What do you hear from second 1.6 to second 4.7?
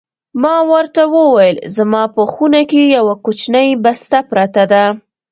زما په خونه کې یوه کوچنۍ بسته پرته